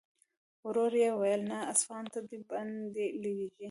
[0.65, 1.57] ورو يې وويل: نه!
[1.71, 3.49] اصفهان ته دې بندې لېږي.